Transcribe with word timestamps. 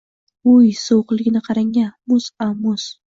—Vuy, 0.47 0.69
sovuhligini 0.85 1.41
qarang-a! 1.49 1.85
Muz-a, 2.09 2.47
muz! 2.63 2.87